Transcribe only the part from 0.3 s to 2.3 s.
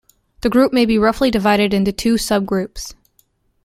The group may be roughly divided into two